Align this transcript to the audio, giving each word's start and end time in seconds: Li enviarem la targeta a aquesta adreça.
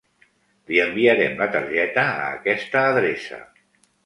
Li 0.71 0.79
enviarem 0.85 1.35
la 1.41 1.49
targeta 1.57 2.07
a 2.23 2.25
aquesta 2.39 2.83
adreça. 2.95 3.41